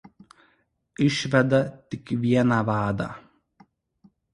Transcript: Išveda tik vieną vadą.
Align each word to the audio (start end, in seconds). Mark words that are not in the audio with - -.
Išveda 1.09 1.61
tik 1.95 2.17
vieną 2.27 2.61
vadą. 2.75 3.15